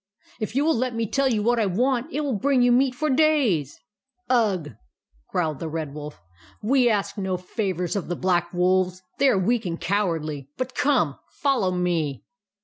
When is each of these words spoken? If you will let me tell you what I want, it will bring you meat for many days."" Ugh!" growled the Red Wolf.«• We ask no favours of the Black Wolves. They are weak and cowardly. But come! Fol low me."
If 0.39 0.55
you 0.55 0.65
will 0.65 0.73
let 0.75 0.95
me 0.95 1.05
tell 1.05 1.27
you 1.31 1.43
what 1.43 1.59
I 1.59 1.67
want, 1.67 2.11
it 2.11 2.21
will 2.21 2.33
bring 2.39 2.63
you 2.63 2.71
meat 2.71 2.95
for 2.95 3.07
many 3.07 3.17
days."" 3.21 3.79
Ugh!" 4.31 4.71
growled 5.31 5.59
the 5.59 5.69
Red 5.69 5.93
Wolf.«• 5.93 6.19
We 6.67 6.89
ask 6.89 7.19
no 7.19 7.37
favours 7.37 7.95
of 7.95 8.07
the 8.07 8.15
Black 8.15 8.51
Wolves. 8.51 9.03
They 9.19 9.29
are 9.29 9.37
weak 9.37 9.63
and 9.67 9.79
cowardly. 9.79 10.49
But 10.57 10.73
come! 10.73 11.19
Fol 11.29 11.59
low 11.61 11.71
me." 11.73 12.23